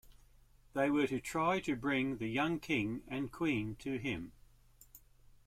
They 0.73 0.89
were 0.89 1.05
to 1.05 1.19
try 1.21 1.59
to 1.59 1.75
bring 1.75 2.17
the 2.17 2.25
young 2.27 2.59
King 2.59 3.03
and 3.07 3.31
Queen 3.31 3.75
to 3.81 3.99
him. 3.99 4.31